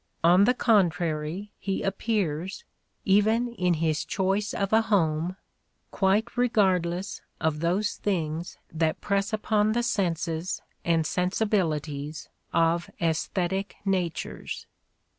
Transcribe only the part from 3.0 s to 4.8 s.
even in his choice of